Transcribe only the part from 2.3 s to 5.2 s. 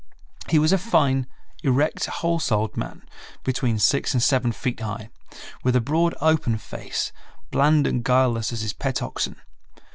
souled man, between six and seven feet high,